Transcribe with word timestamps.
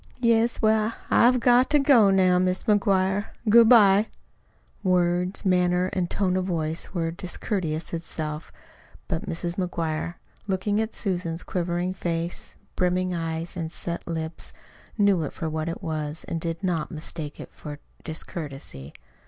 "Yes. 0.19 0.63
Well, 0.63 0.95
I've 1.11 1.39
got 1.39 1.69
to 1.69 1.77
go 1.77 2.07
in 2.07 2.15
now, 2.15 2.39
Mis' 2.39 2.63
McGuire. 2.63 3.25
Good 3.47 3.69
bye." 3.69 4.07
Words, 4.81 5.45
manner, 5.45 5.91
and 5.93 6.09
tone 6.09 6.35
of 6.37 6.45
voice 6.45 6.91
were 6.91 7.11
discourtesy 7.11 7.95
itself; 7.95 8.51
but 9.07 9.27
Mrs. 9.27 9.57
McGuire, 9.57 10.15
looking 10.47 10.81
at 10.81 10.95
Susan's 10.95 11.43
quivering 11.43 11.93
face, 11.93 12.57
brimming 12.75 13.13
eyes, 13.13 13.55
and 13.55 13.71
set 13.71 14.07
lips, 14.07 14.53
knew 14.97 15.21
it 15.21 15.33
for 15.33 15.47
what 15.47 15.69
it 15.69 15.83
was 15.83 16.23
and 16.23 16.41
did 16.41 16.63
not 16.63 16.89
mistake 16.89 17.39
it 17.39 17.53
for 17.53 17.77
discourtesy. 18.03 18.93